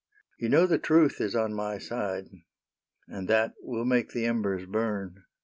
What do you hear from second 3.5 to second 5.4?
will make the embers burn.